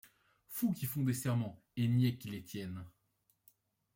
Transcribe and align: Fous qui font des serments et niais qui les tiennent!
Fous 0.47 0.71
qui 0.73 0.87
font 0.87 1.03
des 1.03 1.13
serments 1.13 1.61
et 1.77 1.87
niais 1.87 2.17
qui 2.17 2.29
les 2.31 2.41
tiennent! 2.43 2.87